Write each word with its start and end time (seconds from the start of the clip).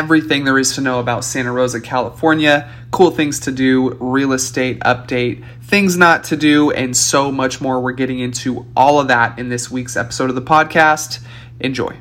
everything 0.00 0.44
there 0.44 0.58
is 0.58 0.74
to 0.76 0.80
know 0.80 0.98
about 0.98 1.24
Santa 1.24 1.52
Rosa, 1.52 1.78
California, 1.78 2.72
cool 2.90 3.10
things 3.10 3.38
to 3.40 3.52
do, 3.52 3.90
real 4.00 4.32
estate 4.32 4.80
update, 4.80 5.44
things 5.64 5.94
not 5.94 6.24
to 6.24 6.38
do, 6.38 6.70
and 6.70 6.96
so 6.96 7.30
much 7.30 7.60
more. 7.60 7.78
We're 7.78 7.92
getting 7.92 8.18
into 8.18 8.64
all 8.74 8.98
of 8.98 9.08
that 9.08 9.38
in 9.38 9.50
this 9.50 9.70
week's 9.70 9.98
episode 9.98 10.30
of 10.30 10.36
the 10.36 10.40
podcast. 10.40 11.22
Enjoy. 11.60 11.98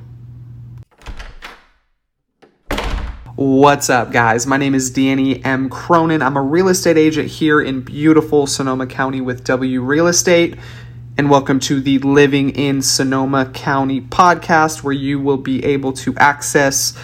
What's 3.35 3.89
up, 3.89 4.13
guys? 4.13 4.47
My 4.47 4.55
name 4.55 4.75
is 4.75 4.89
Danny 4.91 5.43
M. 5.43 5.69
Cronin. 5.69 6.21
I'm 6.21 6.37
a 6.37 6.41
real 6.41 6.69
estate 6.69 6.95
agent 6.95 7.27
here 7.27 7.59
in 7.59 7.81
beautiful 7.81 8.47
Sonoma 8.47 8.87
County 8.87 9.19
with 9.19 9.43
W 9.43 9.81
Real 9.81 10.07
Estate. 10.07 10.55
And 11.17 11.29
welcome 11.29 11.59
to 11.59 11.81
the 11.81 11.99
Living 11.99 12.51
in 12.51 12.81
Sonoma 12.81 13.51
County 13.53 13.99
podcast, 13.99 14.83
where 14.83 14.93
you 14.93 15.19
will 15.19 15.35
be 15.35 15.65
able 15.65 15.91
to 15.91 16.15
access 16.15 16.97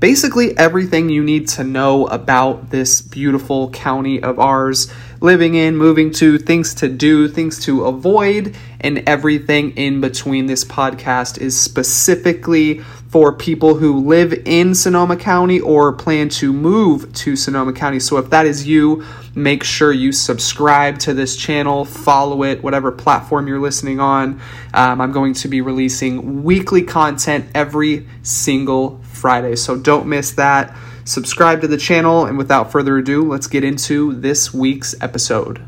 basically 0.00 0.56
everything 0.56 1.10
you 1.10 1.22
need 1.22 1.46
to 1.46 1.62
know 1.62 2.06
about 2.06 2.70
this 2.70 3.02
beautiful 3.02 3.70
county 3.70 4.22
of 4.22 4.38
ours 4.40 4.90
living 5.20 5.54
in, 5.54 5.76
moving 5.76 6.10
to, 6.10 6.38
things 6.38 6.72
to 6.72 6.88
do, 6.88 7.28
things 7.28 7.62
to 7.62 7.84
avoid, 7.84 8.56
and 8.80 9.06
everything 9.06 9.76
in 9.76 10.00
between. 10.00 10.46
This 10.46 10.64
podcast 10.64 11.38
is 11.38 11.60
specifically 11.60 12.78
for 13.10 13.34
people 13.34 13.74
who 13.74 13.98
live 14.06 14.32
in 14.46 14.74
Sonoma 14.74 15.16
County 15.16 15.60
or 15.60 15.92
plan 15.92 16.30
to 16.30 16.52
move 16.52 17.12
to 17.12 17.36
Sonoma 17.36 17.74
County. 17.74 18.00
So 18.00 18.16
if 18.16 18.30
that 18.30 18.46
is 18.46 18.66
you, 18.66 19.04
make 19.34 19.62
sure 19.62 19.92
you 19.92 20.12
subscribe 20.12 20.98
to 21.00 21.12
this 21.12 21.36
channel, 21.36 21.84
follow 21.84 22.42
it, 22.44 22.62
whatever 22.62 22.90
platform 22.90 23.48
you're 23.48 23.60
listening 23.60 24.00
on. 24.00 24.40
Um, 24.72 25.00
I'm 25.02 25.12
going 25.12 25.34
to 25.34 25.48
be 25.48 25.60
releasing 25.60 26.42
weekly 26.42 26.82
content 26.82 27.46
every 27.54 28.08
single 28.22 29.00
Friday. 29.20 29.56
So 29.56 29.76
don't 29.76 30.06
miss 30.06 30.32
that. 30.32 30.76
Subscribe 31.04 31.60
to 31.60 31.68
the 31.68 31.76
channel, 31.76 32.24
and 32.24 32.38
without 32.38 32.72
further 32.72 32.96
ado, 32.98 33.22
let's 33.28 33.46
get 33.46 33.64
into 33.64 34.14
this 34.14 34.54
week's 34.54 34.94
episode. 35.00 35.66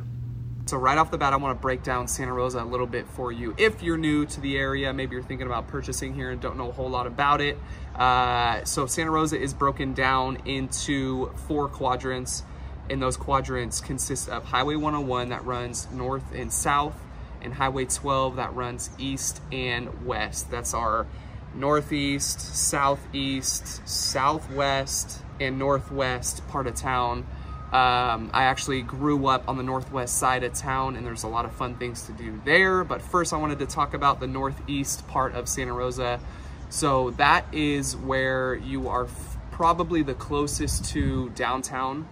So 0.66 0.78
right 0.78 0.96
off 0.96 1.10
the 1.10 1.18
bat, 1.18 1.34
I 1.34 1.36
want 1.36 1.58
to 1.58 1.60
break 1.60 1.82
down 1.82 2.08
Santa 2.08 2.32
Rosa 2.32 2.62
a 2.62 2.64
little 2.64 2.86
bit 2.86 3.06
for 3.06 3.30
you. 3.30 3.54
If 3.58 3.82
you're 3.82 3.98
new 3.98 4.24
to 4.24 4.40
the 4.40 4.56
area, 4.56 4.92
maybe 4.94 5.14
you're 5.14 5.22
thinking 5.22 5.46
about 5.46 5.68
purchasing 5.68 6.14
here 6.14 6.30
and 6.30 6.40
don't 6.40 6.56
know 6.56 6.70
a 6.70 6.72
whole 6.72 6.88
lot 6.88 7.06
about 7.06 7.42
it. 7.42 7.58
Uh, 7.94 8.64
so 8.64 8.86
Santa 8.86 9.10
Rosa 9.10 9.38
is 9.38 9.52
broken 9.52 9.92
down 9.92 10.38
into 10.46 11.30
four 11.46 11.68
quadrants, 11.68 12.42
and 12.88 13.02
those 13.02 13.18
quadrants 13.18 13.82
consist 13.82 14.30
of 14.30 14.44
Highway 14.44 14.76
101 14.76 15.28
that 15.28 15.44
runs 15.44 15.90
north 15.92 16.24
and 16.34 16.50
south, 16.50 16.98
and 17.42 17.52
Highway 17.52 17.84
12 17.84 18.36
that 18.36 18.54
runs 18.54 18.88
east 18.96 19.42
and 19.52 20.06
west. 20.06 20.50
That's 20.50 20.72
our 20.72 21.06
northeast, 21.54 22.40
southeast, 22.40 23.86
southwest, 23.88 25.20
and 25.40 25.58
northwest 25.58 26.46
part 26.48 26.66
of 26.66 26.74
town. 26.74 27.26
Um, 27.72 28.30
I 28.34 28.44
actually 28.44 28.82
grew 28.82 29.26
up 29.26 29.48
on 29.48 29.56
the 29.56 29.62
northwest 29.62 30.18
side 30.18 30.44
of 30.44 30.52
town 30.52 30.94
and 30.94 31.06
there's 31.06 31.22
a 31.22 31.28
lot 31.28 31.46
of 31.46 31.52
fun 31.52 31.76
things 31.76 32.02
to 32.02 32.12
do 32.12 32.40
there. 32.44 32.84
But 32.84 33.00
first 33.00 33.32
I 33.32 33.38
wanted 33.38 33.60
to 33.60 33.66
talk 33.66 33.94
about 33.94 34.20
the 34.20 34.26
northeast 34.26 35.06
part 35.08 35.34
of 35.34 35.48
Santa 35.48 35.72
Rosa. 35.72 36.20
So 36.68 37.10
that 37.12 37.46
is 37.52 37.96
where 37.96 38.54
you 38.54 38.88
are 38.88 39.06
probably 39.50 40.02
the 40.02 40.14
closest 40.14 40.84
to 40.92 41.30
downtown. 41.30 42.06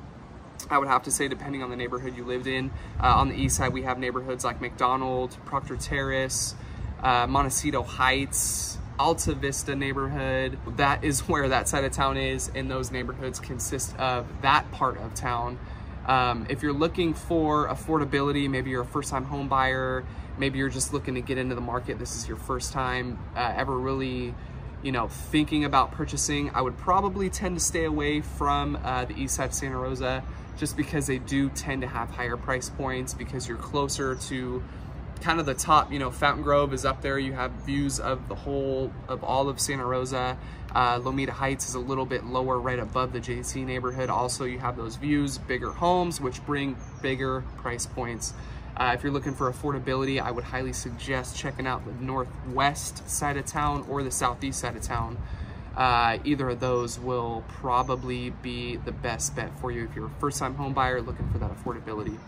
I 0.70 0.78
would 0.78 0.88
have 0.88 1.02
to 1.04 1.10
say, 1.10 1.28
depending 1.28 1.62
on 1.62 1.70
the 1.70 1.76
neighborhood 1.76 2.16
you 2.16 2.24
lived 2.24 2.46
in. 2.46 2.70
Uh, 3.02 3.14
on 3.16 3.28
the 3.28 3.34
east 3.34 3.56
side, 3.56 3.72
we 3.72 3.82
have 3.82 3.98
neighborhoods 3.98 4.44
like 4.44 4.60
McDonald, 4.60 5.36
Proctor 5.46 5.76
Terrace, 5.76 6.54
uh, 7.02 7.26
Montecito 7.26 7.82
Heights, 7.82 8.78
Alta 9.00 9.32
Vista 9.32 9.74
neighborhood. 9.74 10.58
That 10.76 11.02
is 11.02 11.20
where 11.20 11.48
that 11.48 11.68
side 11.68 11.84
of 11.84 11.92
town 11.92 12.18
is, 12.18 12.50
and 12.54 12.70
those 12.70 12.90
neighborhoods 12.90 13.40
consist 13.40 13.96
of 13.96 14.26
that 14.42 14.70
part 14.72 14.98
of 14.98 15.14
town. 15.14 15.58
Um, 16.06 16.46
if 16.50 16.62
you're 16.62 16.74
looking 16.74 17.14
for 17.14 17.66
affordability, 17.68 18.48
maybe 18.50 18.68
you're 18.68 18.82
a 18.82 18.86
first-time 18.86 19.24
home 19.24 19.48
buyer, 19.48 20.04
maybe 20.36 20.58
you're 20.58 20.68
just 20.68 20.92
looking 20.92 21.14
to 21.14 21.22
get 21.22 21.38
into 21.38 21.54
the 21.54 21.62
market. 21.62 21.98
This 21.98 22.14
is 22.14 22.28
your 22.28 22.36
first 22.36 22.74
time 22.74 23.18
uh, 23.34 23.54
ever 23.56 23.74
really, 23.74 24.34
you 24.82 24.92
know, 24.92 25.08
thinking 25.08 25.64
about 25.64 25.92
purchasing. 25.92 26.50
I 26.50 26.60
would 26.60 26.76
probably 26.76 27.30
tend 27.30 27.56
to 27.56 27.64
stay 27.64 27.86
away 27.86 28.20
from 28.20 28.78
uh, 28.84 29.06
the 29.06 29.18
east 29.18 29.36
side 29.36 29.46
of 29.46 29.54
Santa 29.54 29.78
Rosa, 29.78 30.22
just 30.58 30.76
because 30.76 31.06
they 31.06 31.16
do 31.16 31.48
tend 31.48 31.80
to 31.80 31.88
have 31.88 32.10
higher 32.10 32.36
price 32.36 32.68
points 32.68 33.14
because 33.14 33.48
you're 33.48 33.56
closer 33.56 34.14
to 34.14 34.62
kind 35.20 35.38
of 35.38 35.46
the 35.46 35.54
top, 35.54 35.92
you 35.92 35.98
know, 35.98 36.10
Fountain 36.10 36.42
Grove 36.42 36.72
is 36.72 36.84
up 36.84 37.02
there. 37.02 37.18
You 37.18 37.32
have 37.32 37.50
views 37.66 38.00
of 38.00 38.28
the 38.28 38.34
whole, 38.34 38.92
of 39.08 39.22
all 39.22 39.48
of 39.48 39.60
Santa 39.60 39.84
Rosa. 39.84 40.38
Uh, 40.74 40.98
Lomita 40.98 41.30
Heights 41.30 41.68
is 41.68 41.74
a 41.74 41.80
little 41.80 42.06
bit 42.06 42.24
lower 42.24 42.58
right 42.58 42.78
above 42.78 43.12
the 43.12 43.20
JC 43.20 43.64
neighborhood. 43.64 44.08
Also, 44.08 44.44
you 44.44 44.58
have 44.58 44.76
those 44.76 44.96
views, 44.96 45.38
bigger 45.38 45.70
homes, 45.70 46.20
which 46.20 46.44
bring 46.46 46.76
bigger 47.02 47.42
price 47.58 47.86
points. 47.86 48.34
Uh, 48.76 48.92
if 48.94 49.02
you're 49.02 49.12
looking 49.12 49.34
for 49.34 49.52
affordability, 49.52 50.20
I 50.20 50.30
would 50.30 50.44
highly 50.44 50.72
suggest 50.72 51.36
checking 51.36 51.66
out 51.66 51.84
the 51.84 52.04
northwest 52.04 53.08
side 53.08 53.36
of 53.36 53.44
town 53.44 53.84
or 53.90 54.02
the 54.02 54.10
southeast 54.10 54.60
side 54.60 54.76
of 54.76 54.82
town. 54.82 55.18
Uh, 55.76 56.18
either 56.24 56.50
of 56.50 56.60
those 56.60 56.98
will 56.98 57.44
probably 57.48 58.30
be 58.42 58.76
the 58.76 58.92
best 58.92 59.36
bet 59.36 59.50
for 59.60 59.70
you 59.70 59.84
if 59.84 59.94
you're 59.94 60.06
a 60.06 60.20
first-time 60.20 60.54
home 60.54 60.72
buyer 60.72 61.00
looking 61.00 61.28
for 61.30 61.38
that 61.38 61.50
affordability 61.52 62.18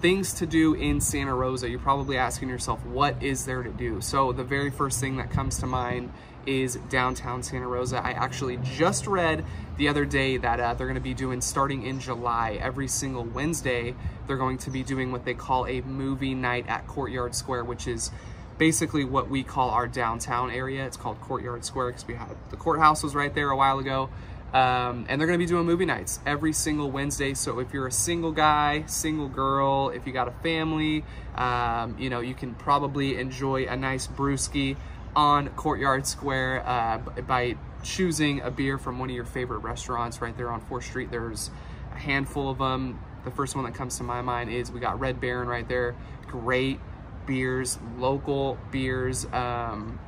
things 0.00 0.32
to 0.34 0.46
do 0.46 0.74
in 0.74 1.00
Santa 1.00 1.34
Rosa, 1.34 1.68
you're 1.68 1.78
probably 1.78 2.16
asking 2.16 2.48
yourself, 2.48 2.84
what 2.86 3.20
is 3.22 3.46
there 3.46 3.62
to 3.62 3.70
do? 3.70 4.00
So 4.00 4.32
the 4.32 4.44
very 4.44 4.70
first 4.70 5.00
thing 5.00 5.16
that 5.16 5.30
comes 5.30 5.58
to 5.58 5.66
mind 5.66 6.12
is 6.46 6.76
downtown 6.88 7.42
Santa 7.42 7.66
Rosa. 7.66 7.98
I 7.98 8.12
actually 8.12 8.58
just 8.58 9.06
read 9.06 9.44
the 9.76 9.88
other 9.88 10.04
day 10.04 10.36
that 10.38 10.60
uh, 10.60 10.74
they're 10.74 10.86
going 10.86 10.94
to 10.94 11.00
be 11.00 11.14
doing 11.14 11.40
starting 11.40 11.82
in 11.82 12.00
July 12.00 12.58
every 12.60 12.88
single 12.88 13.24
Wednesday. 13.24 13.94
They're 14.26 14.36
going 14.36 14.58
to 14.58 14.70
be 14.70 14.82
doing 14.82 15.12
what 15.12 15.24
they 15.24 15.34
call 15.34 15.66
a 15.66 15.80
movie 15.82 16.34
night 16.34 16.66
at 16.68 16.86
Courtyard 16.86 17.34
Square, 17.34 17.64
which 17.64 17.86
is 17.86 18.10
basically 18.56 19.04
what 19.04 19.28
we 19.28 19.42
call 19.42 19.70
our 19.70 19.86
downtown 19.86 20.50
area. 20.50 20.86
It's 20.86 20.96
called 20.96 21.20
Courtyard 21.20 21.64
Square 21.64 21.88
because 21.88 22.06
we 22.06 22.14
had 22.14 22.34
the 22.50 22.56
courthouse 22.56 23.02
was 23.02 23.14
right 23.14 23.34
there 23.34 23.50
a 23.50 23.56
while 23.56 23.78
ago. 23.78 24.08
Um, 24.52 25.04
and 25.08 25.20
they're 25.20 25.26
going 25.26 25.38
to 25.38 25.44
be 25.44 25.48
doing 25.48 25.66
movie 25.66 25.84
nights 25.84 26.20
every 26.24 26.52
single 26.54 26.90
Wednesday. 26.90 27.34
So 27.34 27.58
if 27.58 27.72
you're 27.72 27.86
a 27.86 27.92
single 27.92 28.32
guy, 28.32 28.84
single 28.86 29.28
girl, 29.28 29.90
if 29.90 30.06
you 30.06 30.12
got 30.12 30.26
a 30.26 30.32
family, 30.42 31.04
um, 31.34 31.96
you 31.98 32.08
know, 32.08 32.20
you 32.20 32.34
can 32.34 32.54
probably 32.54 33.18
enjoy 33.18 33.66
a 33.66 33.76
nice 33.76 34.06
brewski 34.06 34.76
on 35.14 35.48
Courtyard 35.50 36.06
Square 36.06 36.66
uh, 36.66 36.98
by 37.22 37.56
choosing 37.82 38.40
a 38.40 38.50
beer 38.50 38.78
from 38.78 38.98
one 38.98 39.10
of 39.10 39.14
your 39.14 39.24
favorite 39.24 39.58
restaurants 39.58 40.20
right 40.20 40.36
there 40.36 40.50
on 40.50 40.60
4th 40.62 40.84
Street. 40.84 41.10
There's 41.10 41.50
a 41.92 41.98
handful 41.98 42.50
of 42.50 42.58
them. 42.58 43.00
The 43.24 43.30
first 43.30 43.54
one 43.54 43.64
that 43.64 43.74
comes 43.74 43.98
to 43.98 44.02
my 44.02 44.22
mind 44.22 44.50
is 44.50 44.70
we 44.70 44.80
got 44.80 44.98
Red 44.98 45.20
Baron 45.20 45.48
right 45.48 45.68
there. 45.68 45.94
Great 46.26 46.80
beers, 47.26 47.78
local 47.98 48.58
beers. 48.70 49.26
Um, 49.26 49.98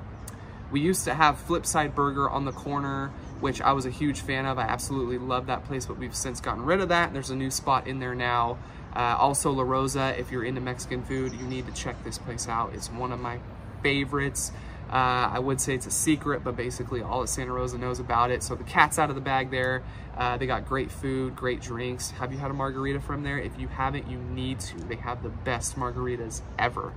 we 0.71 0.81
used 0.81 1.05
to 1.05 1.15
have 1.15 1.45
Flipside 1.47 1.95
Burger 1.95 2.29
on 2.29 2.45
the 2.45 2.53
corner 2.53 3.11
which 3.41 3.61
I 3.61 3.73
was 3.73 3.87
a 3.87 3.91
huge 3.91 4.21
fan 4.21 4.47
of. 4.47 4.59
I 4.59 4.63
absolutely 4.63 5.19
love 5.19 5.47
that 5.47 5.65
place, 5.65 5.87
but 5.87 5.99
we've 5.99 6.15
since 6.15 6.41
gotten 6.41 6.65
rid 6.65 6.81
of 6.81 6.91
that. 6.91 7.13
There's 7.13 7.31
a 7.31 7.37
new 7.37 7.51
spot 7.51 7.87
in 7.87 7.99
there 7.99 8.15
now. 8.15 8.59
Uh, 8.95 9.17
also, 9.19 9.51
La 9.51 9.63
Rosa, 9.63 10.19
if 10.19 10.31
you're 10.31 10.45
into 10.45 10.61
Mexican 10.61 11.03
food, 11.03 11.33
you 11.33 11.47
need 11.47 11.67
to 11.67 11.73
check 11.73 12.03
this 12.05 12.19
place 12.19 12.49
out. 12.49 12.73
It's 12.75 12.91
one 12.91 13.13
of 13.13 13.21
my 13.21 13.39
favorites. 13.83 14.53
Uh, 14.91 15.31
I 15.33 15.39
would 15.39 15.61
say 15.61 15.75
it's 15.75 15.87
a 15.87 15.91
secret, 15.91 16.43
but 16.43 16.57
basically 16.57 17.01
all 17.01 17.23
of 17.23 17.29
Santa 17.29 17.53
Rosa 17.53 17.79
knows 17.79 18.01
about 18.01 18.33
it. 18.33 18.43
So 18.43 18.57
the 18.57 18.65
cat's 18.65 18.99
out 18.99 19.09
of 19.09 19.15
the 19.15 19.23
bag 19.23 19.51
there. 19.51 19.85
Uh, 20.17 20.37
they 20.37 20.47
got 20.47 20.67
great 20.67 20.91
food, 20.91 21.37
great 21.37 21.61
drinks. 21.61 22.11
Have 22.11 22.33
you 22.33 22.39
had 22.39 22.51
a 22.51 22.55
margarita 22.55 23.01
from 23.01 23.23
there? 23.23 23.39
If 23.39 23.59
you 23.59 23.69
haven't, 23.69 24.11
you 24.11 24.19
need 24.19 24.59
to. 24.61 24.77
They 24.81 24.97
have 24.97 25.23
the 25.23 25.29
best 25.29 25.77
margaritas 25.77 26.43
ever. 26.59 26.93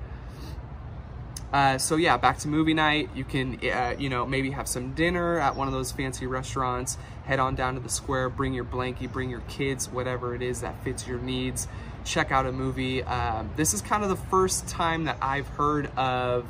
Uh, 1.53 1.77
so 1.77 1.95
yeah, 1.95 2.17
back 2.17 2.39
to 2.39 2.47
movie 2.47 2.73
night. 2.73 3.09
You 3.15 3.23
can, 3.23 3.59
uh, 3.69 3.93
you 3.97 4.09
know, 4.09 4.25
maybe 4.25 4.49
have 4.49 4.67
some 4.67 4.93
dinner 4.93 5.37
at 5.37 5.55
one 5.55 5.67
of 5.67 5.73
those 5.73 5.91
fancy 5.91 6.25
restaurants. 6.25 6.97
Head 7.25 7.39
on 7.39 7.53
down 7.53 7.75
to 7.75 7.79
the 7.79 7.89
square. 7.89 8.27
Bring 8.27 8.55
your 8.55 8.65
blankie. 8.65 9.09
Bring 9.09 9.29
your 9.29 9.41
kids. 9.41 9.87
Whatever 9.87 10.33
it 10.33 10.41
is 10.41 10.61
that 10.61 10.83
fits 10.83 11.07
your 11.07 11.19
needs. 11.19 11.67
Check 12.05 12.31
out 12.31 12.47
a 12.47 12.51
movie. 12.51 13.03
Uh, 13.03 13.43
this 13.55 13.75
is 13.75 13.83
kind 13.83 14.01
of 14.01 14.09
the 14.09 14.15
first 14.15 14.67
time 14.67 15.03
that 15.03 15.17
I've 15.21 15.47
heard 15.49 15.95
of 15.95 16.45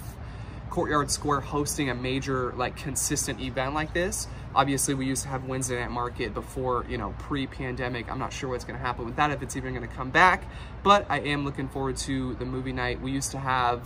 Courtyard 0.70 1.12
Square 1.12 1.42
hosting 1.42 1.90
a 1.90 1.94
major, 1.94 2.54
like, 2.54 2.78
consistent 2.78 3.42
event 3.42 3.76
like 3.76 3.94
this. 3.94 4.28
Obviously, 4.56 4.94
we 4.94 5.06
used 5.06 5.24
to 5.24 5.30
have 5.30 5.44
Wednesday 5.44 5.80
Night 5.80 5.92
Market 5.92 6.34
before, 6.34 6.86
you 6.90 6.98
know, 6.98 7.14
pre-pandemic. 7.20 8.10
I'm 8.10 8.18
not 8.18 8.34
sure 8.34 8.50
what's 8.50 8.64
going 8.64 8.80
to 8.80 8.84
happen 8.84 9.06
with 9.06 9.18
that, 9.18 9.30
if 9.32 9.44
it's 9.44 9.56
even 9.56 9.76
going 9.76 9.88
to 9.88 9.94
come 9.94 10.10
back. 10.10 10.46
But 10.82 11.06
I 11.10 11.20
am 11.20 11.44
looking 11.44 11.68
forward 11.68 11.98
to 11.98 12.34
the 12.36 12.46
movie 12.46 12.74
night. 12.74 13.02
We 13.02 13.12
used 13.12 13.32
to 13.32 13.40
have 13.40 13.82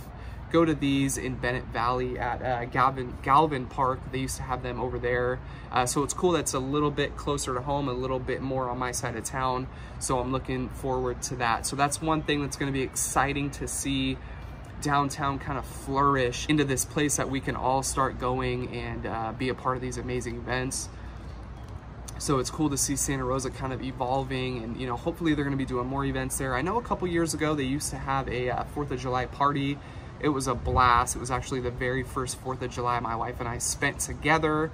go 0.50 0.64
to 0.64 0.74
these 0.74 1.18
in 1.18 1.34
Bennett 1.36 1.64
Valley 1.66 2.18
at 2.18 2.42
uh, 2.42 2.64
Galvin, 2.66 3.16
Galvin 3.22 3.66
Park. 3.66 4.00
They 4.12 4.18
used 4.18 4.36
to 4.36 4.42
have 4.42 4.62
them 4.62 4.80
over 4.80 4.98
there. 4.98 5.38
Uh, 5.70 5.84
so 5.86 6.02
it's 6.02 6.14
cool 6.14 6.32
that's 6.32 6.54
a 6.54 6.58
little 6.58 6.90
bit 6.90 7.16
closer 7.16 7.54
to 7.54 7.60
home, 7.60 7.88
a 7.88 7.92
little 7.92 8.18
bit 8.18 8.40
more 8.40 8.70
on 8.70 8.78
my 8.78 8.92
side 8.92 9.16
of 9.16 9.24
town. 9.24 9.68
So 9.98 10.18
I'm 10.18 10.32
looking 10.32 10.68
forward 10.70 11.20
to 11.22 11.36
that. 11.36 11.66
So 11.66 11.76
that's 11.76 12.00
one 12.00 12.22
thing 12.22 12.40
that's 12.40 12.56
going 12.56 12.72
to 12.72 12.76
be 12.76 12.82
exciting 12.82 13.50
to 13.52 13.68
see 13.68 14.16
downtown 14.80 15.38
kind 15.38 15.58
of 15.58 15.66
flourish 15.66 16.46
into 16.48 16.64
this 16.64 16.84
place 16.84 17.16
that 17.16 17.28
we 17.28 17.40
can 17.40 17.56
all 17.56 17.82
start 17.82 18.18
going 18.18 18.68
and 18.74 19.06
uh, 19.06 19.32
be 19.32 19.48
a 19.48 19.54
part 19.54 19.76
of 19.76 19.82
these 19.82 19.98
amazing 19.98 20.36
events. 20.36 20.88
so 22.18 22.38
it's 22.38 22.50
cool 22.50 22.70
to 22.70 22.76
see 22.76 22.96
Santa 22.96 23.24
Rosa 23.24 23.50
kind 23.50 23.72
of 23.72 23.82
evolving 23.82 24.62
and, 24.62 24.80
you 24.80 24.86
know, 24.86 24.96
hopefully 24.96 25.34
they're 25.34 25.44
going 25.44 25.56
to 25.56 25.58
be 25.58 25.66
doing 25.66 25.86
more 25.86 26.04
events 26.04 26.38
there. 26.38 26.54
I 26.54 26.62
know 26.62 26.78
a 26.78 26.82
couple 26.82 27.06
years 27.08 27.34
ago 27.34 27.54
they 27.54 27.64
used 27.64 27.90
to 27.90 27.96
have 27.96 28.28
a 28.28 28.50
uh, 28.50 28.64
4th 28.74 28.90
of 28.92 29.00
July 29.00 29.26
party. 29.26 29.78
It 30.20 30.28
was 30.28 30.46
a 30.46 30.54
blast. 30.54 31.16
It 31.16 31.18
was 31.18 31.30
actually 31.30 31.60
the 31.60 31.70
very 31.70 32.02
first 32.02 32.42
4th 32.42 32.62
of 32.62 32.70
July 32.70 33.00
my 33.00 33.16
wife 33.16 33.40
and 33.40 33.48
I 33.48 33.58
spent 33.58 34.00
together. 34.00 34.70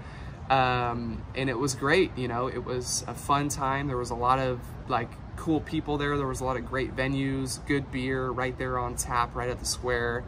Um, 0.50 1.22
and 1.34 1.48
it 1.48 1.58
was 1.58 1.74
great, 1.74 2.16
you 2.18 2.28
know, 2.28 2.48
it 2.48 2.64
was 2.64 3.02
a 3.06 3.14
fun 3.14 3.48
time. 3.48 3.88
There 3.88 3.96
was 3.96 4.10
a 4.10 4.14
lot 4.14 4.38
of 4.38 4.60
like 4.88 5.10
cool 5.36 5.60
people 5.60 5.96
there. 5.96 6.16
There 6.16 6.26
was 6.26 6.40
a 6.40 6.44
lot 6.44 6.56
of 6.56 6.66
great 6.66 6.94
venues, 6.94 7.64
good 7.66 7.90
beer 7.90 8.28
right 8.28 8.56
there 8.58 8.78
on 8.78 8.96
tap, 8.96 9.34
right 9.34 9.48
at 9.48 9.58
the 9.58 9.64
square. 9.64 10.24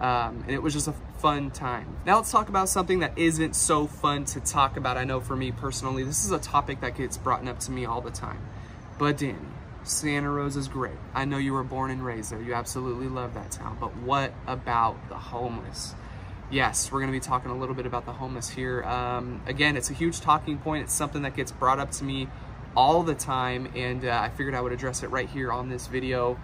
Um, 0.00 0.42
and 0.46 0.50
it 0.50 0.62
was 0.62 0.74
just 0.74 0.88
a 0.88 0.94
fun 1.18 1.50
time. 1.50 1.96
Now 2.04 2.16
let's 2.16 2.30
talk 2.30 2.48
about 2.48 2.68
something 2.68 2.98
that 2.98 3.16
isn't 3.16 3.56
so 3.56 3.86
fun 3.86 4.24
to 4.26 4.40
talk 4.40 4.76
about. 4.76 4.98
I 4.98 5.04
know 5.04 5.20
for 5.20 5.36
me 5.36 5.52
personally, 5.52 6.04
this 6.04 6.24
is 6.24 6.30
a 6.30 6.38
topic 6.38 6.80
that 6.80 6.96
gets 6.96 7.16
brought 7.16 7.46
up 7.48 7.60
to 7.60 7.70
me 7.70 7.86
all 7.86 8.00
the 8.00 8.10
time. 8.10 8.42
But 8.98 9.18
Danny, 9.18 9.38
Santa 9.84 10.30
Rosa 10.30 10.58
is 10.58 10.68
great. 10.68 10.96
I 11.14 11.26
know 11.26 11.36
you 11.36 11.52
were 11.52 11.62
born 11.62 11.90
and 11.90 12.04
raised 12.04 12.32
there. 12.32 12.40
You 12.40 12.54
absolutely 12.54 13.06
love 13.06 13.34
that 13.34 13.50
town. 13.50 13.76
But 13.78 13.94
what 13.98 14.32
about 14.46 15.08
the 15.08 15.16
homeless? 15.16 15.94
Yes, 16.50 16.90
we're 16.90 17.00
going 17.00 17.12
to 17.12 17.16
be 17.18 17.20
talking 17.20 17.50
a 17.50 17.56
little 17.56 17.74
bit 17.74 17.84
about 17.84 18.06
the 18.06 18.12
homeless 18.12 18.48
here. 18.48 18.82
Um, 18.84 19.42
again, 19.46 19.76
it's 19.76 19.90
a 19.90 19.94
huge 19.94 20.20
talking 20.20 20.58
point. 20.58 20.84
It's 20.84 20.94
something 20.94 21.22
that 21.22 21.36
gets 21.36 21.52
brought 21.52 21.78
up 21.78 21.90
to 21.92 22.04
me 22.04 22.28
all 22.74 23.02
the 23.02 23.14
time, 23.14 23.70
and 23.76 24.04
uh, 24.04 24.20
I 24.22 24.30
figured 24.30 24.54
I 24.54 24.60
would 24.60 24.72
address 24.72 25.02
it 25.02 25.10
right 25.10 25.28
here 25.28 25.52
on 25.52 25.68
this 25.68 25.86
video 25.86 26.38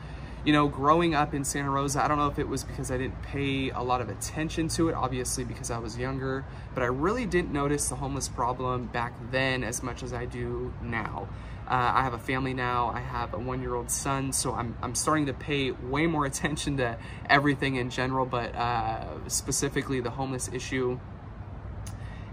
you 0.44 0.54
know, 0.54 0.68
growing 0.68 1.14
up 1.14 1.34
in 1.34 1.44
Santa 1.44 1.70
Rosa, 1.70 2.02
I 2.02 2.08
don't 2.08 2.16
know 2.16 2.28
if 2.28 2.38
it 2.38 2.48
was 2.48 2.64
because 2.64 2.90
I 2.90 2.96
didn't 2.96 3.20
pay 3.22 3.70
a 3.70 3.82
lot 3.82 4.00
of 4.00 4.08
attention 4.08 4.68
to 4.68 4.88
it, 4.88 4.94
obviously 4.94 5.44
because 5.44 5.70
I 5.70 5.78
was 5.78 5.98
younger, 5.98 6.44
but 6.74 6.82
I 6.82 6.86
really 6.86 7.26
didn't 7.26 7.52
notice 7.52 7.88
the 7.88 7.96
homeless 7.96 8.28
problem 8.28 8.86
back 8.86 9.12
then 9.30 9.62
as 9.62 9.82
much 9.82 10.02
as 10.02 10.14
I 10.14 10.24
do 10.24 10.72
now. 10.82 11.28
Uh, 11.70 11.92
I 11.94 12.02
have 12.02 12.14
a 12.14 12.18
family 12.18 12.52
now, 12.52 12.88
I 12.88 12.98
have 12.98 13.32
a 13.32 13.38
one-year-old 13.38 13.92
son, 13.92 14.32
so 14.32 14.52
I'm, 14.52 14.76
I'm 14.82 14.96
starting 14.96 15.26
to 15.26 15.32
pay 15.32 15.70
way 15.70 16.08
more 16.08 16.26
attention 16.32 16.78
to 16.78 16.98
everything 17.28 17.76
in 17.76 17.90
general, 17.90 18.26
but 18.26 18.56
uh, 18.56 19.28
specifically 19.28 20.00
the 20.00 20.10
homeless 20.10 20.50
issue. 20.52 20.98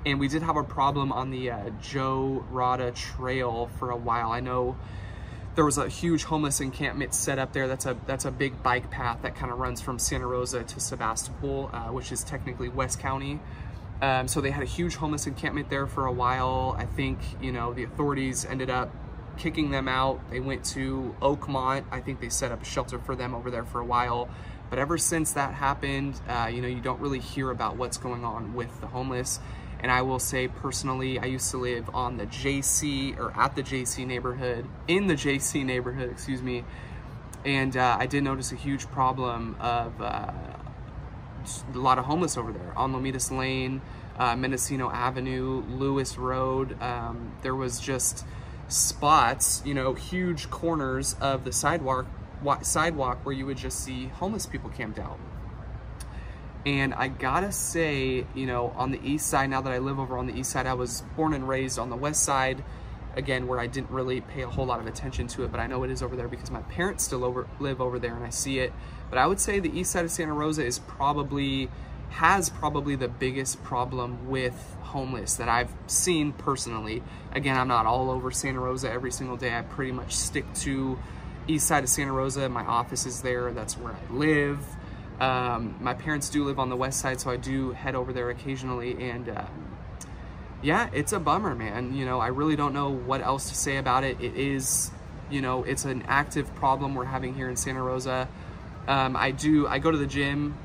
And 0.07 0.19
we 0.19 0.27
did 0.27 0.41
have 0.41 0.57
a 0.57 0.63
problem 0.63 1.11
on 1.11 1.29
the 1.29 1.51
uh, 1.51 1.69
Joe 1.81 2.45
Rodota 2.51 2.95
Trail 2.95 3.69
for 3.77 3.91
a 3.91 3.95
while. 3.95 4.31
I 4.31 4.39
know 4.39 4.75
there 5.53 5.65
was 5.65 5.77
a 5.77 5.87
huge 5.87 6.23
homeless 6.23 6.59
encampment 6.59 7.13
set 7.13 7.37
up 7.37 7.53
there. 7.53 7.67
That's 7.67 7.85
a 7.85 7.97
that's 8.05 8.25
a 8.25 8.31
big 8.31 8.63
bike 8.63 8.89
path 8.89 9.23
that 9.23 9.35
kind 9.35 9.51
of 9.51 9.59
runs 9.59 9.81
from 9.81 9.99
Santa 9.99 10.25
Rosa 10.25 10.63
to 10.63 10.79
Sebastopol, 10.79 11.69
uh, 11.73 11.91
which 11.91 12.11
is 12.11 12.23
technically 12.23 12.69
West 12.69 12.99
County. 12.99 13.39
Um, 14.01 14.27
so 14.27 14.39
they 14.39 14.51
had 14.51 14.63
a 14.63 14.67
huge 14.67 14.95
homeless 14.95 15.27
encampment 15.27 15.69
there 15.69 15.87
for 15.87 16.05
a 16.05 16.11
while. 16.11 16.75
I 16.77 16.85
think 16.85 17.19
you 17.41 17.51
know 17.51 17.73
the 17.73 17.83
authorities 17.83 18.45
ended 18.45 18.69
up 18.69 18.91
kicking 19.37 19.71
them 19.71 19.87
out. 19.87 20.19
They 20.29 20.39
went 20.39 20.63
to 20.65 21.15
Oakmont. 21.21 21.85
I 21.91 22.01
think 22.01 22.19
they 22.19 22.29
set 22.29 22.51
up 22.51 22.61
a 22.61 22.65
shelter 22.65 22.99
for 22.99 23.15
them 23.15 23.33
over 23.33 23.49
there 23.49 23.65
for 23.65 23.79
a 23.79 23.85
while. 23.85 24.29
But 24.69 24.79
ever 24.79 24.97
since 24.97 25.33
that 25.33 25.53
happened, 25.53 26.19
uh, 26.27 26.49
you 26.53 26.61
know, 26.61 26.67
you 26.67 26.81
don't 26.81 26.99
really 26.99 27.19
hear 27.19 27.51
about 27.51 27.77
what's 27.77 27.97
going 27.97 28.25
on 28.25 28.53
with 28.53 28.81
the 28.81 28.87
homeless. 28.87 29.39
And 29.79 29.91
I 29.91 30.01
will 30.01 30.19
say 30.19 30.47
personally, 30.47 31.19
I 31.19 31.25
used 31.25 31.51
to 31.51 31.57
live 31.57 31.89
on 31.93 32.17
the 32.17 32.25
JC 32.25 33.17
or 33.17 33.31
at 33.39 33.55
the 33.55 33.63
JC 33.63 34.05
neighborhood, 34.05 34.65
in 34.87 35.07
the 35.07 35.13
JC 35.13 35.63
neighborhood, 35.63 36.09
excuse 36.09 36.41
me. 36.41 36.63
And 37.45 37.77
uh, 37.77 37.97
I 37.99 38.07
did 38.07 38.23
notice 38.23 38.51
a 38.51 38.55
huge 38.55 38.87
problem 38.87 39.55
of 39.59 40.01
uh, 40.01 40.31
a 41.73 41.77
lot 41.77 41.99
of 41.99 42.05
homeless 42.05 42.37
over 42.37 42.51
there 42.51 42.73
on 42.75 42.93
Lomitas 42.93 43.31
Lane, 43.35 43.81
uh, 44.17 44.35
Mendocino 44.35 44.89
Avenue, 44.89 45.63
Lewis 45.69 46.17
Road. 46.17 46.81
Um, 46.81 47.33
there 47.43 47.55
was 47.55 47.79
just 47.79 48.25
spots, 48.67 49.61
you 49.65 49.73
know, 49.73 49.93
huge 49.93 50.49
corners 50.49 51.15
of 51.21 51.43
the 51.43 51.51
sidewalk 51.51 52.05
sidewalk 52.61 53.25
where 53.25 53.33
you 53.33 53.45
would 53.45 53.57
just 53.57 53.79
see 53.83 54.07
homeless 54.07 54.45
people 54.45 54.69
camped 54.69 54.99
out. 54.99 55.19
And 56.65 56.93
I 56.93 57.07
gotta 57.07 57.51
say, 57.51 58.25
you 58.35 58.45
know, 58.45 58.73
on 58.75 58.91
the 58.91 58.99
east 59.01 59.27
side, 59.27 59.49
now 59.49 59.61
that 59.61 59.71
I 59.71 59.77
live 59.77 59.99
over 59.99 60.17
on 60.17 60.27
the 60.27 60.37
east 60.37 60.51
side, 60.51 60.67
I 60.67 60.73
was 60.73 61.01
born 61.15 61.33
and 61.33 61.47
raised 61.47 61.79
on 61.79 61.89
the 61.89 61.95
west 61.95 62.23
side, 62.23 62.63
again, 63.15 63.47
where 63.47 63.59
I 63.59 63.67
didn't 63.67 63.89
really 63.89 64.21
pay 64.21 64.41
a 64.41 64.49
whole 64.49 64.65
lot 64.65 64.79
of 64.79 64.85
attention 64.85 65.27
to 65.29 65.45
it, 65.45 65.51
but 65.51 65.59
I 65.59 65.67
know 65.67 65.83
it 65.83 65.89
is 65.89 66.03
over 66.03 66.15
there 66.15 66.27
because 66.27 66.51
my 66.51 66.61
parents 66.63 67.03
still 67.05 67.23
over, 67.23 67.47
live 67.59 67.79
over 67.79 67.99
there 67.99 68.15
and 68.15 68.23
I 68.23 68.29
see 68.29 68.59
it. 68.59 68.73
But 69.09 69.17
I 69.17 69.27
would 69.27 69.39
say 69.39 69.59
the 69.59 69.75
east 69.77 69.91
side 69.91 70.03
of 70.03 70.11
Santa 70.11 70.33
Rosa 70.33 70.65
is 70.65 70.77
probably, 70.77 71.69
has 72.09 72.49
probably 72.49 72.95
the 72.95 73.07
biggest 73.07 73.63
problem 73.63 74.29
with 74.29 74.75
homeless 74.81 75.35
that 75.35 75.49
I've 75.49 75.71
seen 75.87 76.31
personally. 76.31 77.03
Again, 77.33 77.57
I'm 77.57 77.67
not 77.67 77.85
all 77.85 78.09
over 78.09 78.31
Santa 78.31 78.59
Rosa 78.59 78.91
every 78.91 79.11
single 79.11 79.37
day. 79.37 79.55
I 79.55 79.61
pretty 79.61 79.91
much 79.91 80.15
stick 80.15 80.51
to 80.55 80.97
east 81.47 81.67
side 81.67 81.83
of 81.83 81.89
Santa 81.89 82.11
Rosa. 82.11 82.49
My 82.49 82.65
office 82.65 83.05
is 83.05 83.21
there. 83.21 83.51
That's 83.51 83.77
where 83.77 83.93
I 83.93 84.13
live. 84.13 84.59
Um, 85.19 85.75
my 85.81 85.93
parents 85.93 86.29
do 86.29 86.45
live 86.45 86.59
on 86.59 86.69
the 86.69 86.75
west 86.75 86.99
side, 86.99 87.19
so 87.19 87.31
I 87.31 87.37
do 87.37 87.71
head 87.71 87.95
over 87.95 88.13
there 88.13 88.29
occasionally. 88.29 89.09
And 89.09 89.29
um, 89.29 89.77
yeah, 90.61 90.89
it's 90.93 91.13
a 91.13 91.19
bummer, 91.19 91.55
man. 91.55 91.93
You 91.93 92.05
know, 92.05 92.19
I 92.19 92.27
really 92.27 92.55
don't 92.55 92.73
know 92.73 92.89
what 92.89 93.21
else 93.21 93.49
to 93.49 93.55
say 93.55 93.77
about 93.77 94.03
it. 94.03 94.21
It 94.21 94.35
is, 94.35 94.91
you 95.29 95.41
know, 95.41 95.63
it's 95.63 95.85
an 95.85 96.03
active 96.07 96.53
problem 96.55 96.95
we're 96.95 97.05
having 97.05 97.33
here 97.33 97.49
in 97.49 97.55
Santa 97.55 97.81
Rosa. 97.81 98.27
Um, 98.87 99.15
I 99.15 99.31
do, 99.31 99.67
I 99.67 99.79
go 99.79 99.91
to 99.91 99.97
the 99.97 100.07
gym, 100.07 100.57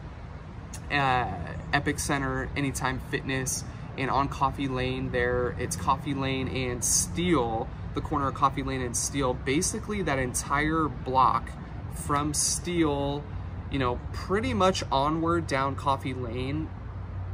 uh, 0.91 1.27
Epicenter, 1.73 2.49
Anytime 2.57 3.01
Fitness, 3.11 3.65
and 3.99 4.11
on 4.11 4.29
Coffey 4.29 4.69
Lane 4.69 5.11
there, 5.11 5.55
it's 5.59 5.77
Coffey 5.77 6.15
Lane 6.15 6.49
and 6.49 6.83
Steele, 6.85 7.69
the 7.95 8.01
corner 8.01 8.29
of 8.29 8.35
Coffey 8.35 8.63
Lane 8.63 8.81
and 8.81 8.97
Steele. 8.97 9.35
Basically, 9.35 10.03
that 10.03 10.19
entire 10.19 10.89
block 10.89 11.51
from 11.95 12.33
Steele, 12.35 13.23
you 13.71 13.79
know, 13.79 14.01
pretty 14.13 14.55
much 14.55 14.83
onward 14.91 15.47
down 15.47 15.77
Coffey 15.77 16.15
Lane, 16.15 16.69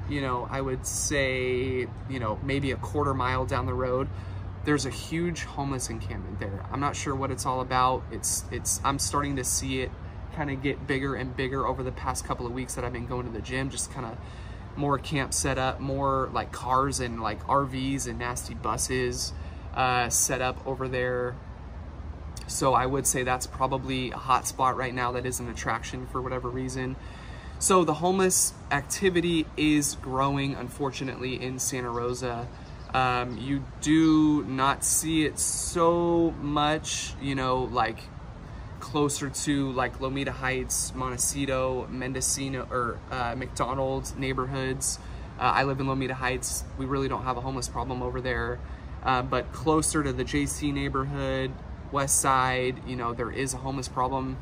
you 0.08 0.20
know, 0.20 0.48
I 0.50 0.60
would 0.60 0.86
say, 0.86 1.86
you 2.08 2.18
know, 2.18 2.38
maybe 2.42 2.70
a 2.72 2.76
quarter 2.76 3.14
mile 3.14 3.44
down 3.44 3.66
the 3.66 3.74
road, 3.74 4.08
there's 4.64 4.86
a 4.86 4.90
huge 4.90 5.44
homeless 5.44 5.90
encampment 5.90 6.40
there. 6.40 6.64
I'm 6.72 6.80
not 6.80 6.96
sure 6.96 7.14
what 7.14 7.30
it's 7.30 7.46
all 7.46 7.60
about. 7.60 8.02
It's, 8.10 8.44
it's, 8.50 8.80
I'm 8.84 8.98
starting 8.98 9.36
to 9.36 9.44
see 9.44 9.80
it 9.80 9.90
kind 10.38 10.50
of 10.52 10.62
get 10.62 10.86
bigger 10.86 11.16
and 11.16 11.36
bigger 11.36 11.66
over 11.66 11.82
the 11.82 11.90
past 11.90 12.24
couple 12.24 12.46
of 12.46 12.52
weeks 12.52 12.76
that 12.76 12.84
I've 12.84 12.92
been 12.92 13.08
going 13.08 13.26
to 13.26 13.32
the 13.32 13.42
gym, 13.42 13.70
just 13.70 13.92
kind 13.92 14.06
of 14.06 14.16
more 14.76 14.96
camp 14.96 15.34
set 15.34 15.58
up, 15.58 15.80
more 15.80 16.30
like 16.32 16.52
cars 16.52 17.00
and 17.00 17.20
like 17.20 17.44
RVs 17.48 18.06
and 18.06 18.20
nasty 18.20 18.54
buses 18.54 19.32
uh, 19.74 20.08
set 20.08 20.40
up 20.40 20.64
over 20.64 20.86
there. 20.86 21.34
So 22.46 22.72
I 22.72 22.86
would 22.86 23.04
say 23.04 23.24
that's 23.24 23.48
probably 23.48 24.12
a 24.12 24.16
hot 24.16 24.46
spot 24.46 24.76
right 24.76 24.94
now 24.94 25.10
that 25.12 25.26
is 25.26 25.40
an 25.40 25.48
attraction 25.48 26.06
for 26.06 26.22
whatever 26.22 26.48
reason. 26.48 26.94
So 27.58 27.82
the 27.82 27.94
homeless 27.94 28.54
activity 28.70 29.44
is 29.56 29.96
growing, 29.96 30.54
unfortunately, 30.54 31.42
in 31.42 31.58
Santa 31.58 31.90
Rosa. 31.90 32.46
Um, 32.94 33.36
you 33.38 33.64
do 33.80 34.44
not 34.44 34.84
see 34.84 35.24
it 35.24 35.40
so 35.40 36.32
much, 36.40 37.14
you 37.20 37.34
know, 37.34 37.64
like 37.64 37.98
closer 38.88 39.28
to 39.28 39.70
like 39.72 39.98
Lomita 40.00 40.30
Heights, 40.30 40.94
Montecito, 40.94 41.86
Mendocino, 41.90 42.66
or 42.70 42.98
uh, 43.10 43.34
McDonald's 43.36 44.16
neighborhoods. 44.16 44.98
Uh, 45.38 45.42
I 45.42 45.64
live 45.64 45.78
in 45.80 45.86
Lomita 45.86 46.12
Heights. 46.12 46.64
We 46.78 46.86
really 46.86 47.06
don't 47.06 47.22
have 47.24 47.36
a 47.36 47.42
homeless 47.42 47.68
problem 47.68 48.02
over 48.02 48.20
there. 48.22 48.58
Uh, 49.02 49.22
but 49.22 49.52
closer 49.52 50.02
to 50.02 50.12
the 50.12 50.24
JC 50.24 50.72
neighborhood, 50.72 51.52
west 51.92 52.20
side, 52.20 52.80
you 52.86 52.96
know, 52.96 53.12
there 53.12 53.30
is 53.30 53.52
a 53.52 53.58
homeless 53.58 53.88
problem. 53.88 54.38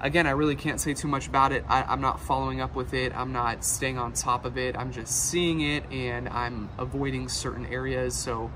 Again, 0.00 0.26
I 0.26 0.30
really 0.30 0.56
can't 0.56 0.80
say 0.80 0.94
too 0.94 1.08
much 1.08 1.28
about 1.28 1.52
it. 1.52 1.62
I, 1.68 1.92
am 1.92 2.00
not 2.00 2.20
following 2.20 2.62
up 2.62 2.74
with 2.74 2.94
it. 2.94 3.14
I'm 3.14 3.32
not 3.32 3.64
staying 3.64 3.98
on 3.98 4.14
top 4.14 4.46
of 4.46 4.56
it. 4.56 4.76
I'm 4.76 4.92
just 4.92 5.28
seeing 5.28 5.60
it 5.60 5.84
and 5.92 6.26
I'm 6.30 6.70
avoiding 6.78 7.28
certain 7.28 7.66
areas. 7.66 8.14
So 8.14 8.50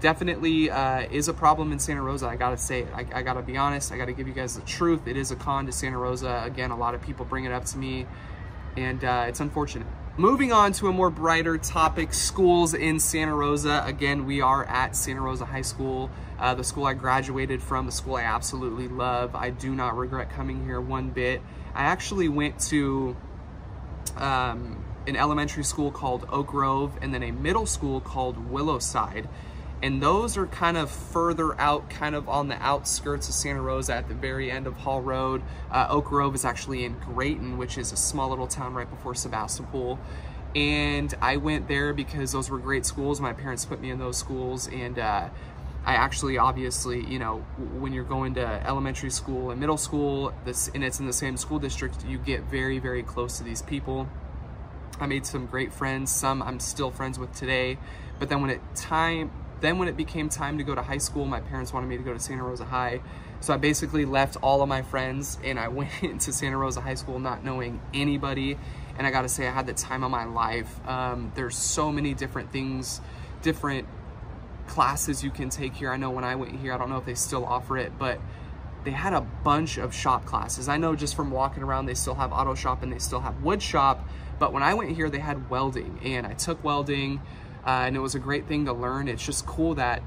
definitely 0.00 0.70
uh, 0.70 1.00
is 1.10 1.28
a 1.28 1.34
problem 1.34 1.72
in 1.72 1.78
Santa 1.78 2.02
Rosa. 2.02 2.26
I 2.26 2.36
gotta 2.36 2.56
say 2.56 2.82
it. 2.82 2.88
I, 2.94 3.06
I 3.12 3.22
gotta 3.22 3.42
be 3.42 3.56
honest. 3.56 3.92
I 3.92 3.98
gotta 3.98 4.12
give 4.12 4.26
you 4.26 4.34
guys 4.34 4.56
the 4.56 4.62
truth. 4.62 5.06
It 5.06 5.16
is 5.16 5.30
a 5.30 5.36
con 5.36 5.66
to 5.66 5.72
Santa 5.72 5.98
Rosa. 5.98 6.42
Again, 6.44 6.70
a 6.70 6.76
lot 6.76 6.94
of 6.94 7.02
people 7.02 7.24
bring 7.24 7.44
it 7.44 7.52
up 7.52 7.64
to 7.66 7.78
me 7.78 8.06
and 8.76 9.04
uh, 9.04 9.24
it's 9.28 9.40
unfortunate. 9.40 9.86
Moving 10.16 10.52
on 10.52 10.72
to 10.74 10.88
a 10.88 10.92
more 10.92 11.08
brighter 11.08 11.56
topic, 11.56 12.12
schools 12.12 12.74
in 12.74 13.00
Santa 13.00 13.34
Rosa. 13.34 13.82
Again, 13.86 14.26
we 14.26 14.40
are 14.40 14.64
at 14.64 14.94
Santa 14.94 15.20
Rosa 15.20 15.44
High 15.44 15.62
School, 15.62 16.10
uh, 16.38 16.54
the 16.54 16.64
school 16.64 16.84
I 16.84 16.94
graduated 16.94 17.62
from, 17.62 17.86
the 17.86 17.92
school 17.92 18.16
I 18.16 18.22
absolutely 18.22 18.88
love. 18.88 19.34
I 19.34 19.50
do 19.50 19.74
not 19.74 19.96
regret 19.96 20.30
coming 20.30 20.64
here 20.64 20.80
one 20.80 21.10
bit. 21.10 21.40
I 21.74 21.84
actually 21.84 22.28
went 22.28 22.58
to 22.68 23.16
um, 24.16 24.84
an 25.06 25.16
elementary 25.16 25.64
school 25.64 25.90
called 25.90 26.26
Oak 26.30 26.48
Grove 26.48 26.98
and 27.00 27.14
then 27.14 27.22
a 27.22 27.30
middle 27.30 27.66
school 27.66 28.00
called 28.00 28.50
Willowside 28.50 29.28
and 29.82 30.02
those 30.02 30.36
are 30.36 30.46
kind 30.46 30.76
of 30.76 30.90
further 30.90 31.58
out, 31.58 31.88
kind 31.88 32.14
of 32.14 32.28
on 32.28 32.48
the 32.48 32.56
outskirts 32.56 33.28
of 33.28 33.34
Santa 33.34 33.62
Rosa 33.62 33.94
at 33.94 34.08
the 34.08 34.14
very 34.14 34.50
end 34.50 34.66
of 34.66 34.76
Hall 34.76 35.00
Road. 35.00 35.42
Uh, 35.70 35.86
Oak 35.88 36.06
Grove 36.06 36.34
is 36.34 36.44
actually 36.44 36.84
in 36.84 36.96
Graton, 36.96 37.56
which 37.56 37.78
is 37.78 37.90
a 37.92 37.96
small 37.96 38.28
little 38.28 38.46
town 38.46 38.74
right 38.74 38.88
before 38.88 39.14
Sebastopol. 39.14 39.98
And 40.54 41.14
I 41.22 41.36
went 41.38 41.68
there 41.68 41.94
because 41.94 42.32
those 42.32 42.50
were 42.50 42.58
great 42.58 42.84
schools. 42.84 43.20
My 43.20 43.32
parents 43.32 43.64
put 43.64 43.80
me 43.80 43.90
in 43.90 43.98
those 43.98 44.18
schools 44.18 44.68
and 44.68 44.98
uh, 44.98 45.28
I 45.84 45.94
actually, 45.94 46.36
obviously, 46.36 47.04
you 47.06 47.18
know, 47.18 47.38
when 47.78 47.92
you're 47.92 48.04
going 48.04 48.34
to 48.34 48.46
elementary 48.66 49.10
school 49.10 49.50
and 49.50 49.58
middle 49.58 49.78
school, 49.78 50.34
this 50.44 50.68
and 50.74 50.84
it's 50.84 51.00
in 51.00 51.06
the 51.06 51.12
same 51.12 51.38
school 51.38 51.58
district, 51.58 52.04
you 52.04 52.18
get 52.18 52.42
very, 52.42 52.78
very 52.78 53.02
close 53.02 53.38
to 53.38 53.44
these 53.44 53.62
people. 53.62 54.06
I 54.98 55.06
made 55.06 55.24
some 55.24 55.46
great 55.46 55.72
friends. 55.72 56.14
Some 56.14 56.42
I'm 56.42 56.60
still 56.60 56.90
friends 56.90 57.18
with 57.18 57.34
today. 57.34 57.78
But 58.18 58.28
then 58.28 58.42
when 58.42 58.50
it 58.50 58.60
time, 58.74 59.30
then 59.60 59.78
when 59.78 59.88
it 59.88 59.96
became 59.96 60.28
time 60.28 60.58
to 60.58 60.64
go 60.64 60.74
to 60.74 60.82
high 60.82 60.98
school, 60.98 61.24
my 61.24 61.40
parents 61.40 61.72
wanted 61.72 61.88
me 61.88 61.96
to 61.96 62.02
go 62.02 62.12
to 62.12 62.20
Santa 62.20 62.42
Rosa 62.42 62.64
High. 62.64 63.00
So 63.40 63.54
I 63.54 63.56
basically 63.56 64.04
left 64.04 64.36
all 64.42 64.62
of 64.62 64.68
my 64.68 64.82
friends 64.82 65.38
and 65.44 65.58
I 65.58 65.68
went 65.80 65.90
into 66.02 66.32
Santa 66.32 66.56
Rosa 66.56 66.80
High 66.80 66.94
School 66.94 67.18
not 67.18 67.44
knowing 67.44 67.80
anybody. 67.92 68.58
And 68.98 69.06
I 69.06 69.10
got 69.10 69.22
to 69.22 69.28
say, 69.28 69.46
I 69.46 69.50
had 69.50 69.66
the 69.66 69.74
time 69.74 70.02
of 70.02 70.10
my 70.10 70.24
life. 70.24 70.86
Um, 70.86 71.32
there's 71.34 71.56
so 71.56 71.90
many 71.90 72.14
different 72.14 72.52
things, 72.52 73.00
different 73.42 73.86
classes 74.66 75.24
you 75.24 75.30
can 75.30 75.48
take 75.48 75.74
here. 75.74 75.90
I 75.90 75.96
know 75.96 76.10
when 76.10 76.24
I 76.24 76.34
went 76.36 76.56
here, 76.60 76.72
I 76.72 76.78
don't 76.78 76.90
know 76.90 76.98
if 76.98 77.06
they 77.06 77.14
still 77.14 77.44
offer 77.44 77.78
it, 77.78 77.92
but 77.98 78.20
they 78.84 78.90
had 78.90 79.12
a 79.12 79.20
bunch 79.20 79.78
of 79.78 79.94
shop 79.94 80.24
classes. 80.24 80.68
I 80.68 80.76
know 80.76 80.94
just 80.94 81.14
from 81.14 81.30
walking 81.30 81.62
around, 81.62 81.86
they 81.86 81.94
still 81.94 82.14
have 82.14 82.32
auto 82.32 82.54
shop 82.54 82.82
and 82.82 82.92
they 82.92 82.98
still 82.98 83.20
have 83.20 83.42
wood 83.42 83.62
shop. 83.62 84.06
But 84.38 84.52
when 84.52 84.62
I 84.62 84.74
went 84.74 84.90
here, 84.92 85.10
they 85.10 85.18
had 85.18 85.50
welding 85.50 86.00
and 86.02 86.26
I 86.26 86.34
took 86.34 86.62
welding 86.64 87.20
uh, 87.66 87.84
and 87.86 87.96
it 87.96 88.00
was 88.00 88.14
a 88.14 88.18
great 88.18 88.46
thing 88.46 88.64
to 88.66 88.72
learn. 88.72 89.08
It's 89.08 89.24
just 89.24 89.46
cool 89.46 89.74
that 89.74 90.02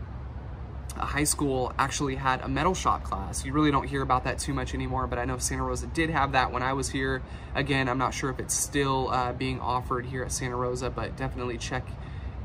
a 0.96 1.06
high 1.06 1.24
school 1.24 1.74
actually 1.80 2.16
had 2.16 2.42
a 2.42 2.48
metal 2.48 2.74
shop 2.74 3.04
class. 3.04 3.46
You 3.46 3.54
really 3.54 3.72
don't 3.72 3.88
hear 3.88 4.02
about 4.02 4.24
that 4.26 4.40
too 4.40 4.54
much 4.54 4.74
anymore, 4.74 5.08
but 5.08 5.18
I 5.18 5.26
know 5.26 5.38
Santa 5.38 5.64
Rosa 5.64 5.88
did 5.88 6.10
have 6.10 6.34
that 6.34 6.52
when 6.52 6.62
I 6.62 6.74
was 6.74 6.90
here. 6.90 7.24
Again, 7.56 7.90
I'm 7.90 7.98
not 7.98 8.14
sure 8.14 8.30
if 8.30 8.40
it's 8.40 8.54
still 8.54 9.10
uh, 9.10 9.34
being 9.34 9.60
offered 9.60 10.06
here 10.06 10.24
at 10.24 10.32
Santa 10.32 10.56
Rosa, 10.56 10.90
but 10.90 11.18
definitely 11.18 11.58
check 11.58 11.88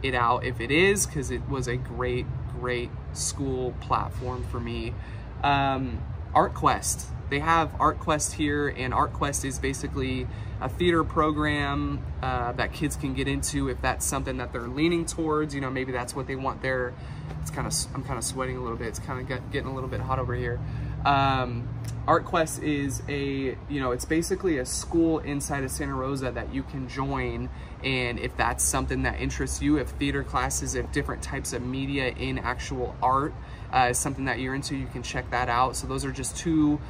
it 0.03 0.15
out 0.15 0.45
if 0.45 0.61
it 0.61 0.71
is 0.71 1.07
because 1.07 1.31
it 1.31 1.47
was 1.49 1.69
a 1.69 1.77
great, 1.77 2.27
great 2.61 2.91
school 3.13 3.75
platform 3.81 4.45
for 4.45 4.61
me. 4.61 4.95
Um, 5.43 6.01
ArtQuest. 6.35 7.07
They 7.31 7.41
have 7.41 7.73
ArtQuest 7.75 8.33
here, 8.35 8.69
and 8.69 8.93
ArtQuest 8.93 9.45
is 9.45 9.59
basically 9.59 10.27
a 10.61 10.69
theater 10.69 11.05
program 11.05 12.05
uh, 12.23 12.53
that 12.53 12.73
kids 12.73 12.97
can 12.97 13.15
get 13.15 13.29
into 13.29 13.69
if 13.69 13.81
that's 13.81 14.05
something 14.05 14.39
that 14.39 14.53
they're 14.53 14.69
leaning 14.69 15.05
towards. 15.05 15.55
You 15.55 15.61
know, 15.61 15.71
maybe 15.71 15.93
that's 15.93 16.15
what 16.15 16.27
they 16.27 16.37
want 16.37 16.63
their. 16.63 16.95
It's 17.43 17.51
kind 17.51 17.67
of 17.67 17.75
I'm 17.95 18.03
kind 18.05 18.19
of 18.19 18.25
sweating 18.25 18.57
a 18.57 18.61
little 18.61 18.77
bit. 18.77 18.89
It's 18.89 18.99
kind 18.99 19.21
of 19.21 19.29
get, 19.29 19.51
getting 19.53 19.71
a 19.71 19.75
little 19.75 19.91
bit 19.91 20.01
hot 20.01 20.19
over 20.19 20.35
here. 20.35 20.59
Um, 21.05 21.69
ArtQuest 22.07 22.63
is 22.63 23.03
a, 23.09 23.57
you 23.69 23.81
know, 23.81 23.93
it's 23.93 24.07
basically 24.07 24.59
a 24.59 24.65
school 24.65 25.19
inside 25.19 25.63
of 25.63 25.71
Santa 25.71 25.95
Rosa 25.95 26.31
that 26.31 26.55
you 26.55 26.63
can 26.63 26.89
join. 26.89 27.51
And 27.85 28.19
if 28.19 28.35
that's 28.37 28.65
something 28.65 29.03
that 29.03 29.21
interests 29.21 29.61
you, 29.61 29.77
if 29.77 29.91
theater 29.91 30.25
classes, 30.25 30.75
if 30.75 30.91
different 30.91 31.23
types 31.23 31.53
of 31.53 31.63
media 31.63 32.09
in 32.09 32.39
actual 32.39 32.97
art 33.03 33.35
uh, 33.73 33.89
is 33.91 33.99
something 33.99 34.25
that 34.25 34.39
you're 34.39 34.55
into, 34.55 34.75
you 34.75 34.87
can 34.87 35.03
check 35.03 35.31
that 35.31 35.51
out. 35.51 35.77
So 35.77 35.87
those 35.87 36.07
are 36.07 36.11
just 36.11 36.35
two 36.35 36.81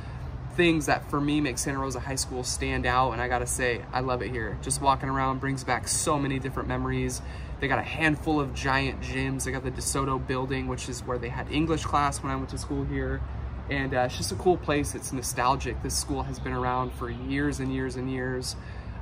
things 0.58 0.84
that 0.86 1.08
for 1.08 1.18
me 1.18 1.40
make 1.40 1.56
Santa 1.56 1.78
Rosa 1.78 2.00
High 2.00 2.16
School 2.16 2.44
stand 2.44 2.84
out. 2.84 3.12
And 3.12 3.22
I 3.22 3.28
gotta 3.28 3.46
say, 3.46 3.80
I 3.94 4.00
love 4.00 4.20
it 4.20 4.30
here. 4.30 4.58
Just 4.60 4.82
walking 4.82 5.08
around 5.08 5.40
brings 5.40 5.64
back 5.64 5.88
so 5.88 6.18
many 6.18 6.38
different 6.38 6.68
memories. 6.68 7.22
They 7.60 7.68
got 7.68 7.78
a 7.78 7.82
handful 7.82 8.38
of 8.38 8.52
giant 8.52 9.00
gyms. 9.00 9.44
They 9.44 9.52
got 9.52 9.64
the 9.64 9.70
DeSoto 9.70 10.24
building, 10.24 10.68
which 10.68 10.90
is 10.90 11.00
where 11.00 11.16
they 11.16 11.30
had 11.30 11.50
English 11.50 11.84
class 11.84 12.22
when 12.22 12.30
I 12.30 12.36
went 12.36 12.50
to 12.50 12.58
school 12.58 12.84
here 12.84 13.22
and 13.70 13.94
uh, 13.94 14.00
it's 14.00 14.16
just 14.16 14.32
a 14.32 14.36
cool 14.36 14.56
place. 14.56 14.94
It's 14.94 15.12
nostalgic. 15.12 15.82
This 15.82 15.96
school 15.96 16.22
has 16.22 16.38
been 16.38 16.52
around 16.52 16.92
for 16.92 17.10
years 17.10 17.60
and 17.60 17.72
years 17.72 17.96
and 17.96 18.10
years. 18.10 18.56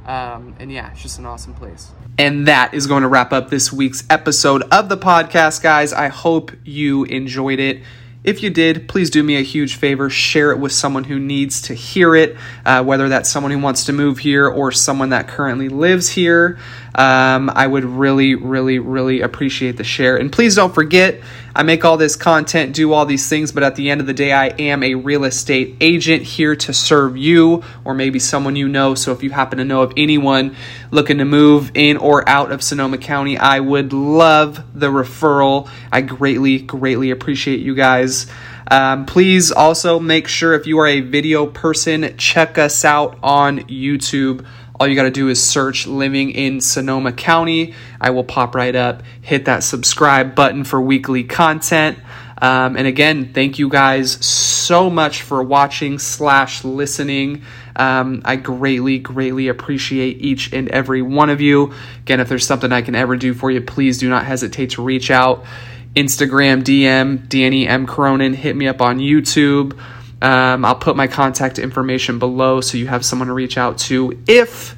Um, 0.07 0.55
and 0.59 0.71
yeah, 0.71 0.91
it's 0.91 1.03
just 1.03 1.19
an 1.19 1.27
awesome 1.27 1.55
place. 1.55 1.93
And 2.19 2.49
that 2.49 2.75
is 2.75 2.87
going 2.87 3.03
to 3.03 3.09
wrap 3.09 3.33
up 3.33 3.51
this 3.51 3.73
week's 3.73 4.05
episode 4.09 4.63
of 4.73 4.89
the 4.89 4.97
podcast, 4.97 5.63
guys. 5.63 5.93
I 5.93 6.09
hope 6.09 6.53
you 6.65 7.05
enjoyed 7.05 7.61
it. 7.61 7.83
If 8.27 8.43
you 8.43 8.51
did, 8.51 8.89
please 8.89 9.09
do 9.09 9.23
me 9.23 9.37
a 9.37 9.43
huge 9.43 9.77
favor. 9.77 10.11
Share 10.11 10.51
it 10.51 10.59
with 10.59 10.73
someone 10.73 11.05
who 11.05 11.17
needs 11.17 11.63
to 11.63 11.75
hear 11.75 12.17
it, 12.17 12.37
uh, 12.65 12.83
whether 12.83 13.09
that's 13.09 13.31
someone 13.31 13.53
who 13.53 13.61
wants 13.61 13.85
to 13.85 13.93
move 13.93 14.19
here 14.19 14.49
or 14.49 14.73
someone 14.73 15.11
that 15.11 15.29
currently 15.29 15.69
lives 15.69 16.09
here. 16.09 16.59
Um, 16.97 17.51
I 17.55 17.67
would 17.67 17.85
really, 17.85 18.35
really, 18.37 18.79
really 18.79 19.21
appreciate 19.21 19.77
the 19.77 19.85
share. 19.85 20.17
And 20.17 20.33
please 20.33 20.55
don't 20.57 20.75
forget, 20.75 21.21
I 21.55 21.63
make 21.63 21.85
all 21.85 21.99
this 21.99 22.17
content, 22.17 22.75
do 22.75 22.95
all 22.95 23.05
these 23.05 23.29
things, 23.29 23.53
but 23.53 23.63
at 23.63 23.77
the 23.77 23.91
end 23.91 24.01
of 24.01 24.07
the 24.07 24.15
day, 24.15 24.33
I 24.33 24.47
am 24.47 24.83
a 24.83 24.95
real 24.95 25.25
estate 25.25 25.77
agent 25.83 26.23
here 26.23 26.57
to 26.57 26.73
serve 26.73 27.19
you 27.19 27.63
or 27.85 27.93
maybe 27.93 28.19
someone 28.19 28.57
you 28.57 28.67
know. 28.67 28.95
So 28.95 29.13
if 29.13 29.23
you 29.23 29.29
happen 29.29 29.59
to 29.59 29.65
know 29.65 29.83
of 29.83 29.93
anyone 29.99 30.57
looking 30.91 31.19
to 31.19 31.27
move 31.27 31.71
in 31.75 31.99
or 31.99 32.27
out 32.27 32.51
of 32.51 32.63
Sonoma 32.63 32.97
County, 32.97 33.37
I 33.37 33.61
would 33.61 33.93
love 33.93 34.65
the 34.75 34.89
referral. 34.89 35.69
I 35.93 36.01
greatly, 36.01 36.61
greatly 36.61 37.11
appreciate 37.11 37.61
you 37.61 37.75
guys. 37.75 38.27
Um, 38.69 39.07
please 39.07 39.53
also 39.53 40.01
make 40.01 40.29
sure 40.29 40.55
if 40.55 40.67
you 40.67 40.79
are 40.79 40.89
a 40.89 41.01
video 41.01 41.47
person, 41.47 42.17
check 42.17 42.59
us 42.59 42.85
out 42.85 43.19
on 43.23 43.61
YouTube 43.61 44.47
all 44.79 44.87
you 44.87 44.95
got 44.95 45.05
to 45.05 45.11
do 45.11 45.29
is 45.29 45.43
search 45.43 45.87
living 45.87 46.31
in 46.31 46.61
Sonoma 46.61 47.13
County. 47.13 47.75
I 48.01 48.11
will 48.11 48.25
pop 48.25 48.55
right 48.55 48.75
up, 48.75 49.03
hit 49.23 49.47
that 49.47 49.63
subscribe 49.63 50.35
button 50.35 50.65
for 50.65 50.81
weekly 50.81 51.25
content. 51.25 51.99
Um, 52.39 52.77
and 52.77 52.87
again, 52.87 53.33
thank 53.33 53.59
you 53.59 53.71
guys 53.71 54.25
so 54.25 54.91
much 54.91 55.23
for 55.23 55.43
watching 55.43 55.99
slash 55.99 56.65
listening. 56.65 57.43
Um, 57.75 58.21
I 58.25 58.37
greatly, 58.37 58.99
greatly 58.99 59.49
appreciate 59.49 60.21
each 60.21 60.53
and 60.53 60.69
every 60.69 61.01
one 61.01 61.31
of 61.31 61.41
you. 61.41 61.73
Again, 62.01 62.21
if 62.21 62.29
there's 62.29 62.47
something 62.47 62.73
I 62.73 62.83
can 62.83 62.95
ever 62.95 63.17
do 63.17 63.33
for 63.33 63.51
you, 63.51 63.63
please 63.63 63.99
do 63.99 64.11
not 64.11 64.27
hesitate 64.27 64.71
to 64.71 64.83
reach 64.83 65.11
out. 65.11 65.47
Instagram, 65.95 66.63
DM, 66.63 67.27
Danny 67.27 67.67
M. 67.67 67.87
Cronin. 67.87 68.35
Hit 68.35 68.55
me 68.55 68.69
up 68.69 68.83
on 68.83 68.99
YouTube. 68.99 69.79
Um, 70.23 70.65
I'll 70.65 70.75
put 70.75 70.97
my 70.97 71.07
contact 71.07 71.59
information 71.59 72.19
below 72.19 72.61
so 72.61 72.79
you 72.79 72.87
have 72.87 73.05
someone 73.05 73.29
to 73.29 73.35
reach 73.35 73.59
out 73.59 73.79
to 73.79 74.19
if 74.27 74.75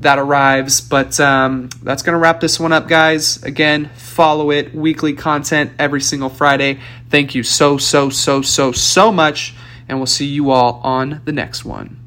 that 0.00 0.18
arrives. 0.18 0.80
But 0.80 1.20
um, 1.20 1.68
that's 1.82 2.02
going 2.02 2.14
to 2.14 2.18
wrap 2.18 2.40
this 2.40 2.58
one 2.58 2.72
up, 2.72 2.88
guys. 2.88 3.42
Again, 3.42 3.90
follow 3.96 4.50
it. 4.50 4.74
Weekly 4.74 5.12
content 5.12 5.72
every 5.78 6.00
single 6.00 6.28
Friday. 6.28 6.80
Thank 7.08 7.34
you 7.34 7.42
so, 7.42 7.78
so, 7.78 8.10
so, 8.10 8.42
so, 8.42 8.72
so 8.72 9.12
much. 9.12 9.54
And 9.88 9.98
we'll 9.98 10.06
see 10.06 10.26
you 10.26 10.50
all 10.50 10.80
on 10.84 11.20
the 11.24 11.32
next 11.32 11.64
one. 11.64 11.99